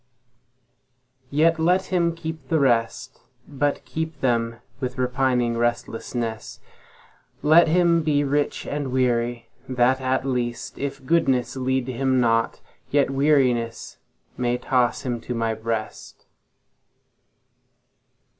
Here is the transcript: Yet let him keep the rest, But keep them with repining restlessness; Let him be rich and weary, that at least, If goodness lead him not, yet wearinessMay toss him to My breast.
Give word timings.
Yet 1.29 1.59
let 1.59 1.85
him 1.93 2.15
keep 2.15 2.47
the 2.47 2.59
rest, 2.59 3.21
But 3.47 3.85
keep 3.85 4.19
them 4.19 4.55
with 4.79 4.97
repining 4.97 5.59
restlessness; 5.59 6.59
Let 7.43 7.67
him 7.67 8.01
be 8.01 8.23
rich 8.23 8.65
and 8.65 8.91
weary, 8.91 9.51
that 9.69 10.01
at 10.01 10.25
least, 10.25 10.79
If 10.79 11.05
goodness 11.05 11.55
lead 11.55 11.87
him 11.87 12.19
not, 12.19 12.61
yet 12.89 13.09
wearinessMay 13.09 14.59
toss 14.63 15.03
him 15.03 15.21
to 15.21 15.35
My 15.35 15.53
breast. 15.53 16.25